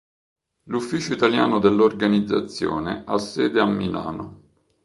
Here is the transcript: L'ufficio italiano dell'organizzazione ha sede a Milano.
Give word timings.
L'ufficio 0.63 1.13
italiano 1.13 1.59
dell'organizzazione 1.59 3.03
ha 3.05 3.19
sede 3.19 3.59
a 3.59 3.67
Milano. 3.67 4.41